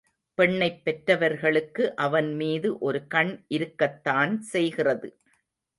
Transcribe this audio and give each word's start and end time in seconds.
பெண்ணைப் 0.37 0.83
பெற்றவர்களுக்கு 0.83 1.95
அவன் 1.95 2.35
மீது 2.35 2.77
ஒரு 2.79 3.07
கண் 3.07 3.45
இருக்கத்தான் 3.47 4.41
செய்கிறது. 4.41 5.09